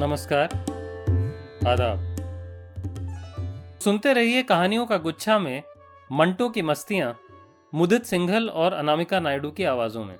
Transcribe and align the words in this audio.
नमस्कार। 0.00 0.44
आदाब। 1.68 2.16
सुनते 3.84 4.12
रहिए 4.12 4.42
कहानियों 4.42 4.86
का 4.86 4.96
गुच्छा 4.96 5.38
में 5.38 5.62
मंटो 6.12 6.48
की 6.48 6.62
मस्तियाँ, 6.62 7.20
मुदित 7.74 8.04
सिंघल 8.04 8.48
और 8.48 8.72
अनामिका 8.72 9.20
नायडू 9.20 9.50
की 9.50 9.64
आवाजों 9.64 10.04
में। 10.04 10.14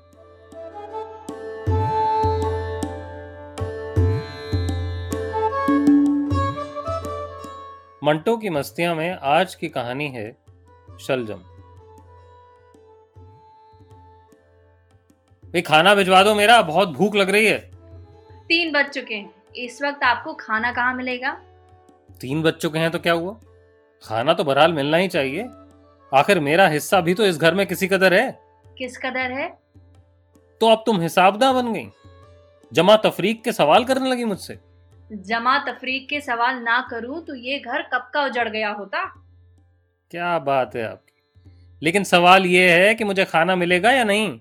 मंटो 8.04 8.36
की 8.36 8.50
मस्तियाँ 8.50 8.94
में 8.94 9.18
आज 9.22 9.54
की 9.54 9.68
कहानी 9.68 10.08
है 10.08 10.36
शलजम। 11.00 11.38
खाना 15.60 15.94
भिजवा 15.94 16.22
दो 16.22 16.34
मेरा, 16.34 16.62
बहुत 16.62 16.88
भूख 16.88 17.14
लग 17.14 17.30
रही 17.30 17.46
है। 17.46 17.58
तीन 18.48 18.72
बज 18.72 18.86
चुके 18.86 19.14
हैं। 19.14 19.36
इस 19.56 19.82
वक्त 19.82 20.02
आपको 20.04 20.34
खाना 20.34 20.72
कहाँ 20.72 20.94
मिलेगा? 20.94 21.30
तीन 22.20 22.42
बच्चों 22.42 22.68
चुके 22.68 22.78
हैं 22.78 22.90
तो 22.90 22.98
क्या 22.98 23.12
हुआ? 23.12 23.32
खाना 24.04 24.34
तो 24.34 24.44
बहरहाल 24.44 24.72
मिलना 24.72 24.96
ही 24.96 25.08
चाहिए। 25.08 25.48
आखिर 26.14 26.40
मेरा 26.40 26.68
हिस्सा 26.68 27.00
भी 27.00 27.14
तो 27.14 27.26
इस 27.26 27.38
घर 27.38 27.54
में 27.54 27.66
किसी 27.66 27.88
कदर 27.88 28.14
है। 28.14 28.40
किस 28.78 28.98
कदर 28.98 29.32
है? 29.32 29.58
तो 30.60 30.68
अब 30.68 30.82
तुम 30.86 31.00
हिसाबदा 31.00 31.52
बन 31.52 31.72
गई। 31.72 31.88
जमा 32.72 32.96
तफरीक 32.96 33.44
के 33.44 33.52
सवाल 33.52 33.84
करने 33.84 34.10
लगी 34.10 34.24
मुझसे। 34.24 34.58
जमा 35.12 35.58
तफरीक 35.58 36.08
के 36.08 36.20
सवाल 36.20 36.56
ना 36.56 36.88
करूँ 36.90 37.24
तो 37.24 37.34
ये 37.34 37.58
घर 37.58 37.82
कब 37.82 38.10
का 38.14 38.24
उजड़ 38.24 38.48
गया 38.48 38.70
होता? 38.70 39.04
क्या 40.10 40.38
बात 40.38 40.76
है 40.76 40.88
आपकी। 40.88 41.22
लेकिन 41.82 42.04
सवाल 42.04 42.46
ये 42.46 42.70
है 42.70 42.94
कि 42.94 43.04
मुझे 43.04 43.24
खाना 43.24 43.56
मिलेगा 43.56 43.92
या 43.92 44.04
नहीं? 44.04 44.40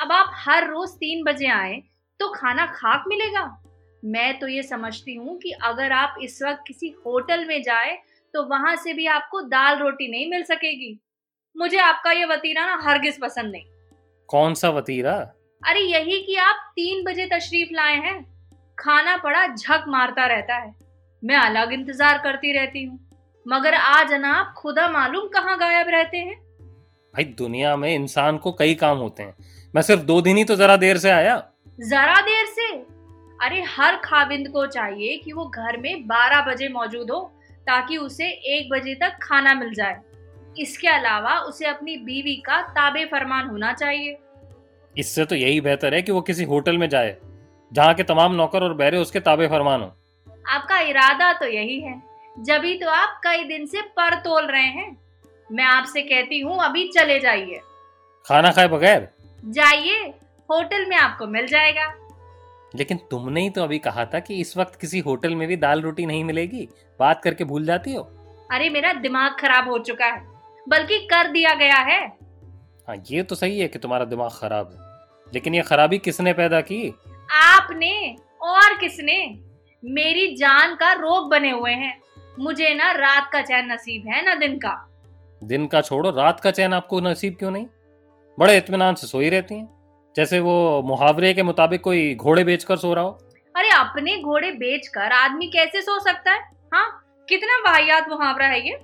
अब 0.00 0.12
आप 0.12 0.30
हर 0.34 0.70
रोज 0.70 0.88
तीन 0.88 1.24
बजे 1.24 1.46
आए 1.46 1.82
तो 2.20 2.28
खाना 2.28 2.66
खाक 2.66 3.04
मिलेगा? 3.08 3.61
मैं 4.02 4.38
तो 4.38 4.48
ये 4.48 4.62
समझती 4.62 5.14
हूँ 5.14 5.38
कि 5.38 5.50
अगर 5.64 5.92
आप 5.92 6.14
इस 6.22 6.42
वक्त 6.42 6.62
किसी 6.66 6.88
होटल 7.06 7.44
में 7.46 7.62
जाए 7.62 7.96
तो 8.34 8.42
वहाँ 8.42 8.74
से 8.76 8.92
भी 8.92 9.06
आपको 9.06 9.40
दाल 9.42 9.78
रोटी 9.78 10.10
नहीं 10.10 10.30
मिल 10.30 10.42
सकेगी। 10.42 10.98
मुझे 11.56 11.78
आपका 11.78 12.12
ये 12.12 12.24
वतीरा 12.24 12.64
ना 12.66 12.80
हरगिज 12.84 13.20
पसंद 13.20 13.52
नहीं। 13.52 13.64
कौन 14.28 14.54
सा 14.54 14.68
वतीरा? 14.70 15.12
अरे 15.62 15.80
यही 15.80 16.20
कि 16.20 16.36
आप 16.36 16.72
तीन 16.76 17.04
बजे 17.04 17.26
तशरीफ़ 17.26 17.74
लाए 17.74 17.94
हैं। 17.96 18.20
खाना 18.78 19.16
पड़ा 19.16 19.46
झक 19.46 19.84
मारता 19.88 20.26
रहता 20.26 20.56
है। 20.56 20.74
मैं 21.22 21.36
अलग 21.36 21.72
इंतज़ार 21.72 22.18
करती 22.18 22.52
रहती 22.52 22.84
हूँ। 22.84 22.98
मगर 23.46 23.74
आज 23.74 24.08
जनाब 24.08 24.54
खुदा 24.56 24.88
मालूम 24.88 25.28
कहाँ 25.28 25.56
गायब 25.58 25.88
रहते 25.88 26.16
हैं। 26.16 26.34
भाई 27.14 27.24
दुनिया 27.38 27.76
में 27.76 27.94
इंसान 27.94 28.38
को 28.38 28.52
कई 28.52 28.74
काम 28.74 28.98
होते 28.98 29.22
हैं। 29.22 29.34
मैं 29.74 29.82
सिर्फ़ 29.82 30.02
दो 30.02 30.20
दिन 30.20 30.36
ही 30.36 30.44
तो 30.44 30.56
जरा 30.56 30.76
देर 30.76 30.98
से 30.98 31.10
आया। 31.10 31.36
जरा 31.80 32.20
देर 32.20 32.46
अरे 33.42 33.62
हर 33.68 33.96
खाविंद 33.96 34.48
को 34.48 34.66
चाहिए 34.66 35.16
कि 35.16 35.32
वो 35.32 35.44
घर 35.44 35.76
में 35.76 36.06
बारह 36.06 36.40
बजे 36.42 36.68
मौजूद 36.68 37.10
हो 37.10 37.20
ताकि 37.66 37.96
उसे 37.96 38.26
एक 38.56 38.68
बजे 38.72 38.94
तक 38.94 39.18
खाना 39.22 39.54
मिल 39.54 39.72
जाए। 39.74 40.00
इसके 40.58 40.88
अलावा 40.88 41.38
उसे 41.40 41.66
अपनी 41.66 41.96
बीवी 41.96 42.34
का 42.36 42.60
ताबे 42.68 43.04
फरमान 43.04 43.48
होना 43.48 43.72
चाहिए। 43.72 44.16
इससे 44.94 45.24
तो 45.24 45.34
यही 45.34 45.60
बेहतर 45.60 45.94
है 45.94 46.02
कि 46.02 46.12
वो 46.12 46.20
किसी 46.20 46.44
होटल 46.44 46.78
में 46.78 46.88
जाए 46.88 47.16
जहाँ 47.72 47.94
के 47.94 48.02
तमाम 48.02 48.34
नौकर 48.34 48.62
और 48.62 48.74
बहरे 48.74 48.98
उसके 48.98 49.20
ताबे 49.20 49.46
फरमान 49.48 49.80
हो। 49.80 49.92
आपका 50.50 50.78
इरादा 50.80 51.32
तो 51.32 51.46
यही 51.46 51.80
है। 51.80 52.00
जभी 52.36 52.74
तो 52.78 52.88
आप 52.88 53.20
कई 53.24 53.44
दिन 53.44 53.66
से 53.66 53.82
पर 53.96 54.14
तोल 54.14 54.46
रहे 54.46 54.62
हैं। 54.62 54.96
मैं 55.52 55.64
आपसे 55.64 56.02
कहती 56.02 56.40
हूँ 56.40 56.58
अभी 56.64 56.88
चले 56.88 57.18
जाइए। 57.20 57.60
खाना 58.26 58.50
खाए 58.50 58.68
बगैर? 58.68 59.08
जाइए 59.42 60.02
होटल 60.48 60.86
में 60.86 60.96
आपको 60.96 61.26
मिल 61.26 61.46
जाएगा। 61.46 61.86
लेकिन 62.76 62.96
तुमने 63.10 63.42
ही 63.42 63.50
तो 63.50 63.62
अभी 63.62 63.78
कहा 63.78 64.04
था 64.04 64.20
कि 64.20 64.34
इस 64.34 64.56
वक्त 64.56 64.80
किसी 64.80 64.98
होटल 64.98 65.34
में 65.34 65.48
भी 65.48 65.56
दाल 65.56 65.80
रोटी 65.80 66.06
नहीं 66.06 66.24
मिलेगी। 66.24 66.68
बात 67.00 67.22
करके 67.22 67.44
भूल 67.44 67.64
जाती 67.64 67.94
हो? 67.94 68.02
अरे 68.52 68.68
मेरा 68.70 68.92
दिमाग 68.92 69.36
खराब 69.40 69.68
हो 69.68 69.78
चुका 69.78 70.06
है 70.06 70.26
बल्कि 70.68 70.98
कर 70.98 71.30
दिया 71.30 71.54
गया 71.54 71.76
है। 71.76 72.06
हाँ 72.88 72.96
ये 73.10 73.22
तो 73.22 73.34
सही 73.34 73.60
है 73.60 73.68
कि 73.68 73.78
तुम्हारा 73.78 74.04
दिमाग 74.04 74.30
खराब 74.32 74.72
है। 74.72 74.78
लेकिन 75.34 75.54
ये 75.54 75.62
खराबी 75.62 75.98
किसने 75.98 76.32
पैदा 76.32 76.60
की? 76.60 76.94
आपने 77.32 78.16
और 78.42 78.78
किसने? 78.78 79.38
मेरी 79.84 80.36
जान 80.36 80.74
का 80.74 80.92
रोग 80.92 81.30
बने 81.30 81.50
हुए 81.50 81.72
हैं। 81.72 82.00
मुझे 82.38 82.74
ना 82.74 82.92
रात 82.92 83.30
का 83.32 83.42
चैन 83.42 83.72
नसीब 83.72 84.06
है 84.06 84.24
ना 84.24 84.34
दिन 84.34 84.56
का। 84.56 84.88
दिन 85.44 85.66
का 85.66 85.80
छोड़ो 85.80 86.10
रात 86.10 86.40
का 86.40 86.50
चैन 86.50 86.72
आपको 86.72 87.00
नसीब 87.00 87.36
क्यों 87.38 87.50
नहीं? 87.50 87.66
बड़े 88.38 88.56
इतमान 88.56 88.94
से 88.94 89.06
सोई 89.06 89.28
रहती 89.28 89.54
हैं। 89.54 89.81
जैसे 90.16 90.38
वो 90.40 90.82
मुहावरे 90.84 91.32
के 91.34 91.42
मुताबिक 91.42 91.80
कोई 91.80 92.14
घोड़े 92.14 92.44
बेचकर 92.44 92.76
सो 92.76 92.92
रहा 92.94 93.04
हो? 93.04 93.18
अरे 93.54 93.68
अपने 93.70 94.16
घोड़े 94.18 94.50
बेचकर 94.52 95.12
आदमी 95.12 95.46
कैसे 95.48 95.80
सो 95.82 95.98
सकता 96.00 96.32
है? 96.32 96.40
हाँ 96.74 97.26
कितना 97.28 97.58
वाहियात 97.62 98.08
मुहावरा 98.08 98.46
है 98.46 98.66
ये? 98.68 98.78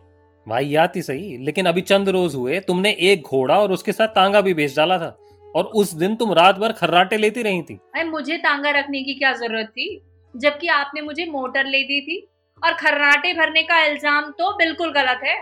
वाहियात 0.46 0.96
ही 0.96 1.02
सही 1.02 1.36
लेकिन 1.38 1.66
अभी 1.66 1.80
चंद 1.82 2.08
रोज 2.08 2.34
हुए 2.34 2.60
तुमने 2.60 2.90
एक 3.02 3.22
घोड़ा 3.22 3.58
और 3.58 3.72
उसके 3.72 3.92
साथ 3.92 4.08
तांगा 4.08 4.40
भी 4.40 4.54
बेच 4.54 4.76
डाला 4.76 4.98
था 4.98 5.16
और 5.54 5.64
उस 5.74 5.92
दिन 5.94 6.14
तुम 6.16 6.32
रात 6.32 6.58
भर 6.58 6.72
खर्राटे 6.72 7.16
लेती 7.16 7.42
रही 7.42 7.62
थी। 7.62 7.74
अरे 7.94 8.04
मुझे 8.04 8.36
तांगा 8.38 8.70
रखने 8.70 9.02
की 9.02 9.14
क्या 9.14 9.32
ज़रूरत 9.34 9.68
थी 9.68 9.88
जबकि 10.34 10.68
आपने 10.68 11.00
मुझे 11.02 11.26
मोटर 11.26 11.66
ले 11.66 11.82
दी 11.82 12.00
थी 12.00 12.18
और 12.62 12.72
खर्राटे 12.76 13.32
भरने 13.34 13.62
का 13.62 13.84
इल्ज़ाम 13.84 14.30
तो 14.38 14.52
बिल्कुल 14.56 14.92
गलत 14.92 15.20
है। 15.24 15.36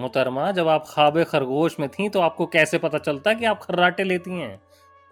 मोहतरमा 0.00 0.50
जब 0.50 0.68
आप 0.68 0.84
खाबे 0.88 1.24
खरगोश 1.24 1.76
में 1.80 1.88
थी 1.88 2.08
तो 2.08 2.20
आपको 2.20 2.46
कैसे 2.48 2.78
पता 2.78 2.98
चलता 2.98 3.32
कि 3.32 3.44
आप 3.44 3.62
खर्राटे 3.62 4.04
लेती 4.04 4.30
हैं? 4.30 4.60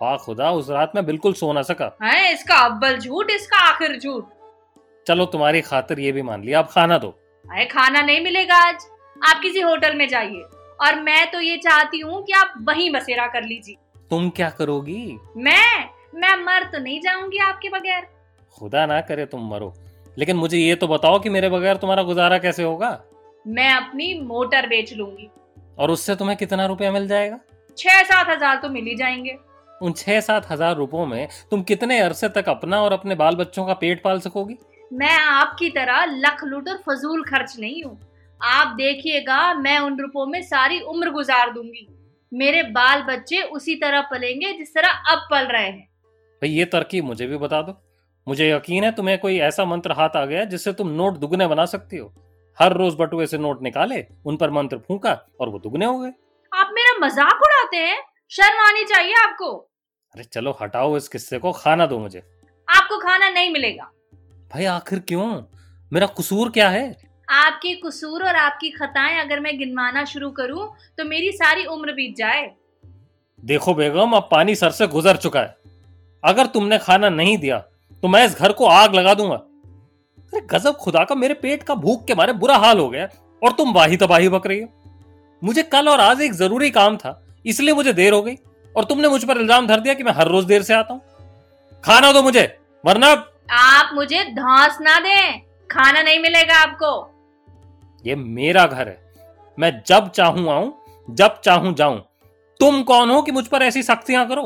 वाह 0.00 0.16
खुदा 0.16 0.50
उस 0.50 0.68
रात 0.70 0.92
में 0.94 1.04
बिल्कुल 1.06 1.32
सो 1.34 1.52
ना 1.52 1.62
सका। 1.62 1.90
है 2.02 2.32
इसका 2.32 2.56
अव्वल 2.56 2.96
झूठ 2.98 3.30
इसका 3.30 3.58
आखिर 3.62 3.98
झूठ। 3.98 4.24
चलो 5.06 5.24
तुम्हारी 5.26 5.60
खातिर 5.60 6.00
ये 6.00 6.12
भी 6.12 6.22
मान 6.22 6.44
लिया 6.44 6.58
अब 6.58 6.68
खाना 6.70 6.98
दो। 6.98 7.08
अरे 7.44 7.64
खाना 7.64 8.00
नहीं 8.00 8.20
मिलेगा 8.20 8.56
आज। 8.68 8.86
आप 9.20 9.40
किसी 9.42 9.60
होटल 9.60 9.96
में 9.96 10.06
जाइए 10.08 10.42
और 10.78 11.00
मैं 11.02 11.30
तो 11.30 11.40
ये 11.40 11.56
चाहती 11.58 12.00
हूँ 12.00 12.22
कि 12.24 12.32
आप 12.32 12.54
वहीं 12.68 12.90
बसेरा 12.92 13.26
कर 13.26 13.42
लीजिए। 13.42 13.76
तुम 14.10 14.30
क्या 14.30 14.48
करोगी? 14.50 15.18
मैं? 15.36 15.88
मैं 16.14 16.34
मर 16.36 16.64
तो 16.64 16.78
नहीं 16.78 17.00
जाऊँगी 17.00 17.38
आपके 17.38 17.68
बगैर। 17.68 18.06
खुदा 18.56 18.86
ना 18.86 19.00
करे 19.00 19.26
तुम 19.26 19.46
मरो। 19.50 19.72
लेकिन 20.16 20.36
मुझे 20.36 20.58
ये 20.58 20.74
तो 20.74 20.88
बताओ 20.88 21.18
कि 21.18 21.28
मेरे 21.28 21.48
बगैर 21.50 21.76
तुम्हारा 21.76 22.02
गुजारा 22.02 22.38
कैसे 22.38 22.62
होगा? 22.62 22.90
मैं 23.46 23.70
अपनी 23.72 24.12
मोटर 24.22 24.66
बेच 24.66 24.92
लूँगी। 24.92 25.30
और 25.78 25.90
उससे 25.90 26.16
तुम्हें 26.16 26.36
कितना 26.38 26.66
रुपया 26.66 26.92
मिल 26.92 27.06
जाएगा? 27.08 27.38
छह 27.78 28.02
सात 28.02 28.28
हज़ार 28.28 28.56
तो 28.56 28.68
मिल 28.68 28.84
ही 28.84 28.94
जाएँगे। 28.94 29.36
उन 29.80 29.92
छह 29.92 30.20
सात 30.20 30.50
हज़ार 30.50 30.76
रुपयों 30.76 31.06
में 31.06 31.28
तुम 31.50 31.62
कितने 31.62 31.98
अरसे 32.00 32.28
तक 32.30 32.48
अपना 32.48 32.80
और 32.82 32.92
अपने 32.92 33.14
बाल 33.14 33.36
बच्चों 33.36 33.66
का 33.66 33.74
पेट 33.74 34.02
पाल 34.02 34.20
सकोगी? 34.20 34.56
मैं 34.90 35.16
आपकी 35.16 35.70
तरह 35.70 36.04
लख 36.06 36.44
लुट 36.44 36.68
और 36.68 36.82
फजूल 36.86 37.22
खर्च 37.24 37.54
नहीं 37.58 37.82
हूँ। 37.84 37.98
आप 38.40 38.74
देखिएगा 38.76 39.42
मैं 39.54 39.78
उन 39.78 40.00
रुपयों 40.00 40.26
में 40.26 40.42
सारी 40.42 40.80
उम्र 40.80 41.10
गुजार 41.10 41.50
दूँगी। 41.52 41.86
मेरे 42.32 42.62
बाल 42.72 43.02
बच्चे 43.04 43.42
उसी 43.42 43.74
तरह 43.76 44.00
पलेंगे 44.10 44.52
जिस 44.52 44.74
तरह 44.74 45.12
अब 45.12 45.26
पल 45.30 45.46
रहे 45.46 45.62
हैं। 45.62 45.88
भाई 46.42 46.50
ये 46.50 46.64
तरकीब 46.66 47.04
मुझे 47.04 47.26
भी 47.26 47.36
बता 47.36 47.62
दो। 47.62 47.76
मुझे 48.26 48.50
यकीन 48.50 48.84
है 48.84 48.90
तुम्हें 48.92 49.18
कोई 49.18 49.38
ऐसा 49.40 49.64
मंत्र 49.64 49.92
हाथ 49.92 50.16
आ 50.16 50.24
गया 50.24 50.44
जिससे 50.44 50.72
तुम 50.72 50.88
नोट 50.92 51.18
दुगने 51.18 51.46
बना 51.46 51.64
सकती 51.66 51.96
हो। 51.96 52.12
हर 52.58 52.72
रोज 52.72 52.96
बटुए 52.98 53.26
से 53.26 53.38
नोट 53.38 53.62
निकाले 53.62 54.04
उन 54.26 54.36
पर 54.36 54.50
मंत्र 54.50 54.78
फूका 54.78 55.18
और 55.40 55.48
वो 55.48 55.58
दुगने 55.58 55.86
हो 55.86 55.98
गए। 55.98 56.12
आप 56.52 56.70
मेरा 56.72 56.98
मज़ाक 56.98 57.42
उड़ाते 57.42 57.76
हैं? 57.78 57.98
शर्म 58.32 58.64
आनी 58.66 58.84
चाहिए 58.84 59.14
आपको। 59.14 59.69
अरे 60.14 60.24
चलो 60.24 60.56
हटाओ 60.60 60.96
इस 60.96 61.08
किस्से 61.08 61.38
को 61.38 61.50
खाना 61.52 61.86
दो 61.86 61.98
मुझे। 61.98 62.18
आपको 62.68 62.98
खाना 62.98 63.28
नहीं 63.28 63.50
मिलेगा। 63.50 63.90
भाई 64.52 64.64
आखिर 64.66 64.98
क्यों? 64.98 65.26
मेरा 65.92 66.06
कसूर 66.18 66.50
क्या 66.50 66.68
है? 66.68 66.96
आपके 67.28 67.74
कसूर 67.84 68.24
और 68.24 68.36
आपकी 68.36 68.70
खताएँ 68.70 69.20
अगर 69.20 69.40
मैं 69.40 69.56
गिनवाना 69.58 70.04
शुरू 70.04 70.30
करूँ 70.30 70.68
तो 70.98 71.04
मेरी 71.04 71.30
सारी 71.32 71.64
उम्र 71.66 71.92
बीत 71.92 72.16
जाए। 72.16 72.50
देखो 73.42 73.74
बेगम 73.74 74.12
अब 74.12 74.28
पानी 74.32 74.54
सर 74.54 74.70
से 74.70 74.86
गुजर 74.86 75.16
चुका 75.16 75.40
है। 75.40 75.56
अगर 76.24 76.46
तुमने 76.48 76.78
खाना 76.78 77.08
नहीं 77.10 77.38
दिया 77.38 77.58
तो 78.02 78.08
मैं 78.08 78.24
इस 78.26 78.34
घर 78.34 78.52
को 78.52 78.66
आग 78.66 78.94
लगा 78.94 79.14
दूँगा। 79.14 79.36
अरे 79.36 80.40
गजब 80.50 80.76
खुदा 80.76 81.04
का 81.04 81.14
मेरे 81.14 81.34
पेट 81.36 81.62
का 81.62 81.74
भूख 81.76 82.06
के 82.06 82.14
मारे 82.14 82.32
बुरा 82.34 82.56
हाल 82.58 82.78
हो 82.78 82.88
गया 82.88 83.08
और 83.42 83.52
तुम 83.52 83.72
वाही 83.72 83.96
तबाही 83.96 84.28
बक 84.28 84.46
रही 84.46 84.60
हो। 84.60 84.68
मुझे 85.42 85.62
कल 85.62 85.88
और 85.88 86.00
आज 86.00 86.20
एक 86.20 86.32
ज़रूरी 86.34 86.70
काम 86.70 86.96
था 86.96 87.20
इसलिए 87.46 87.74
मुझे 87.74 87.92
देर 87.92 88.12
हो 88.12 88.22
गई। 88.22 88.36
और 88.74 88.84
तुमने 88.84 89.08
मुझ 89.08 89.24
पर 89.24 89.38
इल्ज़ाम 89.38 89.66
धर 89.66 89.80
दिया 89.80 89.94
कि 89.94 90.02
मैं 90.02 90.12
हर 90.12 90.28
रोज 90.28 90.44
देर 90.44 90.62
से 90.62 90.74
आता 90.74 90.94
हूँ। 90.94 91.00
खाना 91.84 92.12
दो 92.12 92.22
मुझे 92.22 92.42
वरना 92.84 93.08
आप 93.52 93.90
मुझे 93.94 94.22
धौस 94.32 94.78
ना 94.80 94.98
दें। 95.00 95.40
खाना 95.70 96.02
नहीं 96.02 96.18
मिलेगा 96.18 96.56
आपको। 96.56 96.90
ये 98.04 98.14
मेरा 98.14 98.66
घर 98.66 98.88
है। 98.88 98.98
मैं 99.58 99.72
जब 99.86 100.10
चाहूँ 100.10 100.48
आऊँ 100.50 100.74
जब 101.08 101.40
चाहूँ 101.40 101.74
जाऊँ। 101.74 101.98
तुम 102.60 102.82
कौन 102.82 103.10
हो 103.10 103.20
कि 103.22 103.32
मुझ 103.32 103.46
पर 103.46 103.62
ऐसी 103.62 103.82
सख्तियाँ 103.82 104.26
करो? 104.28 104.42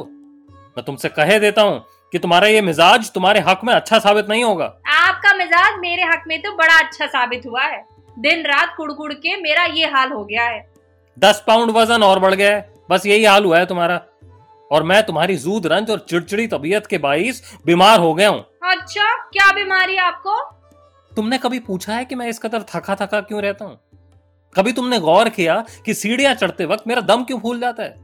मैं 0.77 0.85
तुमसे 0.85 1.09
कहे 1.11 1.39
देता 1.39 1.63
हूँ 1.63 1.85
कि 2.13 2.19
तुम्हारा 2.19 2.49
ये 2.49 2.61
मिजाज 2.61 3.11
तुम्हारे 3.13 3.41
हक 3.41 3.61
में 3.65 3.73
अच्छा 3.75 3.99
साबित 3.99 4.29
नहीं 4.29 4.45
होगा। 4.45 4.65
आपका 4.89 5.33
मिजाज 5.37 5.79
मेरे 5.81 6.03
हक 6.05 6.25
में 6.29 6.41
तो 6.43 6.53
बड़ा 6.57 6.79
अच्छा 6.79 7.07
साबित 7.07 7.47
हुआ 7.47 7.63
है। 7.63 7.85
दिन 8.17 8.45
रात 8.47 8.75
कुड़कुड़ 8.77 9.13
के 9.13 9.37
मेरा 9.37 9.65
ये 9.75 9.87
हाल 9.87 10.13
हो 10.13 10.25
गया 10.25 10.45
है। 10.45 10.65
दस 11.17 11.43
पाउंड 11.47 11.71
वज़न 11.71 12.03
और 12.03 12.19
बढ़ 12.19 12.35
गया 12.35 12.55
है। 12.57 12.73
बस 12.91 13.07
यही 13.07 13.25
हाल 13.25 13.45
हुआ 13.45 13.59
है 13.59 13.67
तुम्हारा। 13.67 14.01
और 14.75 14.83
मैं 14.83 15.03
तुम्हारी 15.03 15.37
जूद 15.37 15.67
रंज 15.67 15.91
और 15.91 15.99
चिड़चिड़ी 15.99 16.47
तबीयत 16.47 16.87
के 16.87 16.99
बाईस 16.99 17.43
बीमार 17.67 18.01
हो 18.01 18.15
गया 18.15 18.29
हूँ। 18.29 18.41
अच्छा 18.63 19.15
क्या 19.23 19.51
बीमारी 19.53 19.97
आपको? 19.97 20.41
तुमने 21.13 21.39
कभी 21.39 21.59
पूछा 21.59 21.95
है 21.95 22.05
कि 22.05 22.15
मैं 22.15 22.29
इस 22.29 22.39
कदर 22.39 22.63
थका 22.63 22.95
थका 22.95 23.21
क्यों 23.21 23.43
रहता 23.43 23.65
हूँ? 23.65 23.79
कभी 24.55 24.73
तुमने 24.73 24.99
गौर 25.01 25.29
किया 25.29 25.65
कि 25.87 25.95
सीढ़ियाँ 25.95 26.35
चढ़ते 26.35 26.65
वक्त 26.65 26.87
मेरा 26.87 27.01
दम 27.01 27.25
क्यों 27.25 27.39
फूल 27.41 27.61
जाता 27.61 27.83
है? 27.83 27.95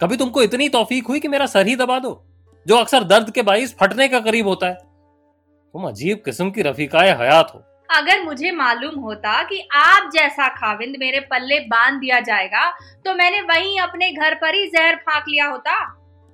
कभी 0.00 0.16
तुमको 0.16 0.42
इतनी 0.42 0.68
तौफीक 0.68 1.06
हुई 1.06 1.20
कि 1.20 1.28
मेरा 1.28 1.46
सर 1.46 1.66
ही 1.66 1.76
दबा 1.76 1.98
दो 1.98 2.22
जो 2.66 2.76
अक्सर 2.76 3.04
दर्द 3.04 3.30
के 3.30 3.42
बाईस 3.42 3.76
फटने 3.80 4.08
का 4.08 4.20
करीब 4.20 4.48
होता 4.48 4.66
है? 4.66 4.74
तुम 4.74 5.88
अजीब 5.88 6.22
किस्म 6.24 6.50
की 6.50 6.62
रफीकाए 6.62 7.10
हयात 7.18 7.52
हो। 7.54 7.62
अगर 7.92 8.22
मुझे 8.22 8.50
मालूम 8.52 8.98
होता 9.00 9.42
कि 9.42 9.60
आप 9.76 10.10
जैसा 10.12 10.48
खाविंद 10.48 10.96
मेरे 11.00 11.20
पल्ले 11.30 11.58
बाँध 11.68 12.00
दिया 12.00 12.20
जाएगा 12.20 12.70
तो 13.04 13.14
मैंने 13.14 13.40
वहीं 13.40 13.78
अपने 13.80 14.10
घर 14.12 14.34
पर 14.34 14.54
ही 14.54 14.66
जहर 14.66 14.96
फाक 14.98 15.24
लिया 15.28 15.46
होता। 15.46 15.74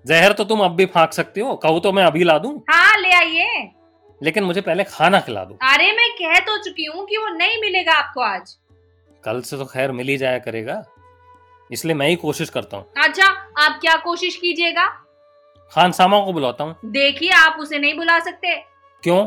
जहर 0.04 0.32
तो 0.32 0.44
तुम 0.44 0.60
अब 0.60 0.76
भी 0.76 0.86
फाक 0.86 1.12
सकती 1.12 1.40
हो 1.40 1.54
कहो 1.56 1.80
तो 1.80 1.92
मैं 1.92 2.04
अभी 2.04 2.24
ला 2.24 2.38
दूँ? 2.38 2.56
हाँ 2.70 2.98
ले 2.98 3.12
आइए। 3.12 3.70
लेकिन 4.20 4.44
मुझे 4.44 4.60
पहले 4.60 4.84
खाना 4.84 5.20
खिला 5.20 5.44
दो। 5.44 5.58
अरे 5.62 5.90
मैं 5.92 6.10
कह 6.12 6.38
तो 6.40 6.56
चुकी 6.64 6.84
हूँ 6.84 7.06
कि 7.06 7.16
वो 7.16 7.28
नहीं 7.28 7.60
मिलेगा 7.60 7.92
आपको 7.94 8.20
आज। 8.20 8.56
कल 9.24 9.40
से 9.40 9.56
तो 9.56 9.64
खैर 9.64 9.92
मिल 9.92 10.08
ही 10.08 10.16
जाया 10.16 10.38
करेगा 10.38 10.82
इसलिए 11.70 11.94
मैं 11.94 12.08
ही 12.08 12.16
कोशिश 12.16 12.50
करता 12.50 12.76
हूँ। 12.76 12.86
अच्छा 13.04 13.26
आप 13.64 13.78
क्या 13.80 13.96
कोशिश 13.96 14.36
कीजिएगा? 14.36 14.86
खान 15.72 15.92
सामा 15.92 16.20
को 16.24 16.32
बुलाता 16.32 16.64
हूँ। 16.64 16.90
देखिए 16.92 17.30
आप 17.30 17.56
उसे 17.60 17.78
नहीं 17.78 17.96
बुला 17.96 18.18
सकते। 18.20 18.54
क्यों? 19.02 19.26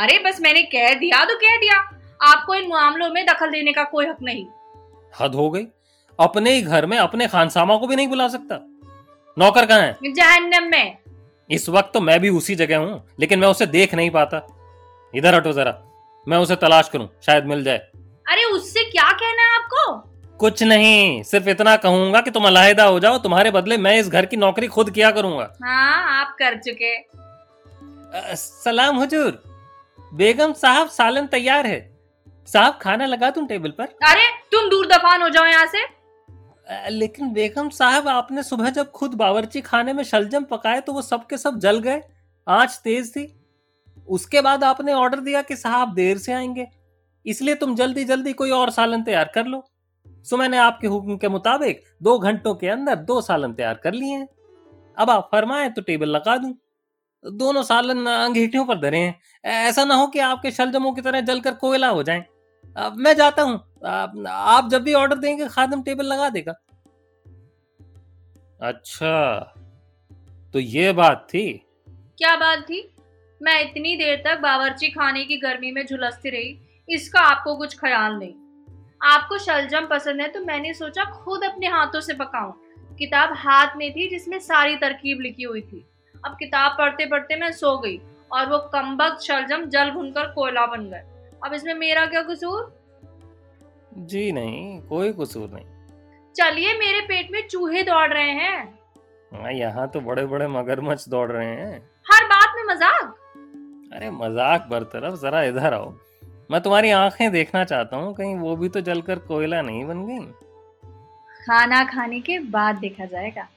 अरे 0.00 0.18
बस 0.18 0.40
मैंने 0.40 0.62
कह 0.62 0.94
दिया 0.94 1.24
तो 1.24 1.34
कह 1.36 1.56
दिया। 1.56 1.76
आपको 2.22 2.54
इन 2.54 2.68
मामलों 2.68 3.10
में 3.10 3.26
दखल 3.26 3.50
देने 3.50 3.72
का 3.72 3.84
कोई 3.84 4.06
हक 4.06 4.16
नहीं। 4.22 4.46
हद 5.20 5.34
हो 5.34 5.50
गई। 5.50 5.66
अपने 6.20 6.52
ही 6.52 6.62
घर 6.62 6.86
में 6.86 6.98
अपने 6.98 7.26
खानसामा 7.26 7.76
को 7.76 7.86
भी 7.86 7.96
नहीं 7.96 8.08
बुला 8.08 8.28
सकता। 8.28 8.58
नौकर 9.38 9.66
कहाँ 9.66 9.80
है? 9.80 9.98
जहन्नम 10.04 10.70
में। 10.70 10.96
इस 11.50 11.68
वक्त 11.68 11.90
तो 11.94 12.00
मैं 12.00 12.20
भी 12.20 12.28
उसी 12.28 12.54
जगह 12.54 12.78
हूँ 12.78 13.08
लेकिन 13.20 13.38
मैं 13.38 13.48
उसे 13.48 13.66
देख 13.66 13.94
नहीं 13.94 14.10
पाता। 14.10 14.46
इधर 15.14 15.34
हटो 15.34 15.52
जरा। 15.52 15.78
मैं 16.28 16.38
उसे 16.38 16.56
तलाश 16.56 16.88
करूँ 16.88 17.08
शायद 17.26 17.44
मिल 17.44 17.64
जाए। 17.64 17.78
अरे 18.28 18.44
उससे 18.44 18.84
क्या 18.84 19.12
कहना 19.12 19.42
है 19.42 19.54
आपको? 19.54 19.96
कुछ 20.38 20.62
नहीं 20.62 21.22
सिर्फ़ 21.22 21.48
इतना 21.48 21.76
कहूँगा 21.76 22.20
कि 22.20 22.30
तुम 22.30 22.44
अलाहिदा 22.44 22.84
हो 22.84 23.00
जाओ 23.00 23.18
तुम्हारे 23.18 23.50
बदले 23.50 23.76
मैं 23.76 23.98
इस 23.98 24.08
घर 24.08 24.26
की 24.26 24.36
नौकरी 24.36 24.66
खुद 24.66 24.90
किया 24.90 25.10
करूँगा। 25.10 25.52
हाँ 25.64 26.20
आप 26.20 26.36
कर 26.38 26.58
चुके। 26.58 26.94
अ, 26.94 28.34
सलाम 28.34 28.96
हुजूर। 28.96 29.49
बेगम 30.12 30.52
साहब 30.52 30.88
सालन 30.88 31.26
तैयार 31.26 31.66
है। 31.66 31.80
साहब 32.48 32.78
खाना 32.82 33.06
लगा 33.06 33.30
दूँ 33.30 33.46
टेबल 33.46 33.70
पर? 33.70 33.84
अरे 33.84 34.28
तुम 34.52 34.68
दूर 34.70 34.86
दफान 34.86 35.22
हो 35.22 35.28
जाओ 35.28 35.46
यहाँ 35.46 35.66
से। 35.66 35.88
लेकिन 36.90 37.32
बेगम 37.32 37.68
साहब 37.68 38.08
आपने 38.08 38.42
सुबह 38.42 38.70
जब 38.70 38.90
खुद 38.90 39.14
बावर्ची 39.14 39.60
खाने 39.60 39.92
में 39.92 40.02
शलजम 40.04 40.44
पकाए 40.44 40.80
तो 40.80 40.92
वो 40.92 41.02
सब 41.02 41.26
के 41.26 41.36
सब 41.38 41.58
जल 41.58 41.78
गए। 41.78 42.02
आँच 42.46 42.80
तेज 42.84 43.10
थी। 43.12 43.26
उसके 44.08 44.40
बाद 44.40 44.64
आपने 44.64 44.92
ऑर्डर 44.92 45.20
दिया 45.20 45.42
कि 45.42 45.56
साहब 45.56 45.94
देर 45.94 46.18
से 46.18 46.32
आएँगे। 46.32 46.66
इसलिए 47.26 47.54
तुम 47.54 47.74
जल्दी 47.74 48.04
जल्दी 48.04 48.32
कोई 48.32 48.50
और 48.50 48.70
सालन 48.70 49.02
तैयार 49.02 49.30
कर 49.34 49.46
लो। 49.46 49.64
सो 50.26 50.36
मैंने 50.36 50.58
आपके 50.58 50.86
हुक्म 50.86 51.16
के 51.16 51.28
मुताबिक 51.28 51.82
दो 52.02 52.18
घंटों 52.18 52.54
के 52.54 52.68
अंदर 52.68 52.96
दो 52.96 53.20
सालन 53.20 53.52
तैयार 53.52 53.74
कर 53.74 53.92
लिए 53.92 54.14
हैं। 54.14 54.28
अब 54.96 55.10
आप 55.10 55.28
फरमाएँ 55.32 55.70
तो 55.70 55.82
टेबल 55.82 56.08
लगा 56.08 56.36
दूँ। 56.36 56.54
दोनों 57.24 57.62
सालन 57.62 58.06
अंगीठियों 58.06 58.64
पर 58.64 58.80
धरे 58.80 58.98
हैं। 58.98 59.20
ऐसा 59.44 59.84
ना 59.84 59.94
हो 59.94 60.06
कि 60.06 60.18
आपके 60.18 60.50
शलजमों 60.50 60.92
की 60.92 61.00
तरह 61.00 61.20
जलकर 61.20 61.54
कोयला 61.54 61.88
हो 61.88 62.02
जाए। 62.02 62.24
मैं 62.96 63.14
जाता 63.16 63.42
हूँ। 63.42 63.54
आप, 63.86 64.12
आप 64.28 64.68
जब 64.70 64.82
भी 64.82 64.94
ऑर्डर 64.94 65.16
देंगे 65.16 65.48
खादम 65.48 65.82
टेबल 65.82 66.04
लगा 66.04 66.28
देगा। 66.28 66.52
अच्छा 68.62 69.38
तो 70.54 70.58
ये 70.58 70.92
बात 70.92 71.26
थी? 71.28 71.52
क्या 72.18 72.34
बात 72.36 72.62
थी? 72.62 72.82
मैं 73.40 73.60
इतनी 73.60 73.96
देर 73.96 74.16
तक 74.16 74.40
बावर्ची 74.40 74.88
खाने 74.88 75.24
की 75.24 75.36
गर्मी 75.36 75.70
में 75.72 75.84
झुलसती 75.86 76.30
रही। 76.30 76.58
इसका 76.88 77.20
आपको 77.20 77.56
कुछ 77.56 77.78
ख्याल 77.78 78.14
नहीं। 78.14 78.34
आपको 79.02 79.38
शलजम 79.38 79.86
पसंद 79.86 80.20
है 80.20 80.28
तो 80.28 80.40
मैंने 80.40 80.72
सोचा 80.74 81.04
खुद 81.14 81.44
अपने 81.44 81.66
हाथों 81.66 82.00
से 82.00 82.14
पकाऊं। 82.14 82.52
किताब 82.96 83.32
हाथ 83.36 83.76
में 83.76 83.90
थी 83.92 84.08
जिसमें 84.10 84.38
सारी 84.38 84.76
तरकीब 84.76 85.20
लिखी 85.20 85.42
हुई 85.42 85.60
थी। 85.60 85.84
अब 86.24 86.36
किताब 86.38 86.76
पढ़ते 86.78 87.06
पढ़ते 87.06 87.36
मैं 87.36 87.50
सो 87.52 87.76
गई 87.78 88.00
और 88.30 88.48
वो 88.48 88.58
कम्बक 88.72 89.18
शलजम 89.22 89.64
जल 89.66 89.90
भुनकर 89.90 90.26
कोयला 90.32 90.66
बन 90.66 90.88
गए। 90.90 91.02
अब 91.44 91.54
इसमें 91.54 91.74
मेरा 91.74 92.04
क्या 92.06 92.22
कसूर? 92.22 92.72
जी 93.94 94.30
नहीं 94.32 94.80
कोई 94.88 95.12
कसूर 95.12 95.48
नहीं। 95.50 95.64
चलिए 96.36 96.72
मेरे 96.78 97.00
पेट 97.06 97.30
में 97.32 97.46
चूहे 97.48 97.82
दौड़ 97.82 98.12
रहे 98.12 98.30
हैं। 98.30 98.58
हाँ, 99.32 99.52
यहाँ 99.52 99.88
तो 99.88 100.00
बड़े 100.00 100.26
बड़े 100.26 100.46
मगरमच्छ 100.48 101.08
दौड़ 101.08 101.30
रहे 101.32 101.46
हैं। 101.46 101.76
हर 102.12 102.24
बात 102.24 102.54
में 102.56 102.62
मज़ाक? 102.74 103.14
अरे 103.92 104.10
मज़ाक 104.10 104.66
बरतरफ 104.70 105.20
जरा 105.20 105.42
इधर 105.42 105.74
आओ। 105.74 105.92
मैं 106.50 106.60
तुम्हारी 106.60 106.90
आँखें 106.90 107.30
देखना 107.32 107.64
चाहता 107.64 107.96
हूँ 107.96 108.14
कहीं 108.14 108.34
वो 108.36 108.56
भी 108.56 108.68
तो 108.68 108.80
जलकर 108.80 109.18
कोयला 109.18 109.60
नहीं 109.62 109.84
बन 109.84 110.06
गई। 110.06 110.26
खाना 111.42 111.84
खाने 111.84 112.20
के 112.20 112.38
बाद 112.50 112.76
देखा 112.76 113.04
जाएगा। 113.04 113.48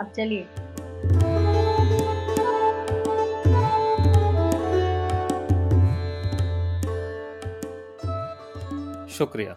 अब 0.00 0.12
चलिए। 0.16 0.46
शुक्रिया। 9.18 9.56